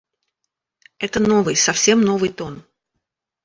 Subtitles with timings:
[0.97, 2.63] Это новый, совсем новый тон.